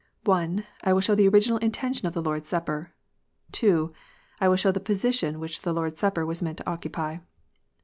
[0.27, 0.63] I.
[0.67, 2.91] / will show the original intention of the Lord s Supper,
[3.61, 3.89] II.
[4.13, 7.17] / will show the position which the Lord s Supper was meant to occupy.